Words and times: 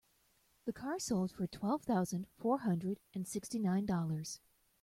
The 0.65 0.73
car 0.73 0.97
sold 0.97 1.31
for 1.31 1.45
twelve 1.45 1.83
thousand 1.83 2.25
four 2.35 2.61
hundred 2.61 2.99
and 3.13 3.27
sixty 3.27 3.59
nine 3.59 3.85
dollars. 3.85 4.39